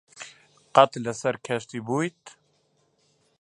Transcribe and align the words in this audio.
قەت 0.75 0.91
لەسەر 1.05 1.35
کەشتی 1.45 1.79
بوویت؟ 1.85 2.21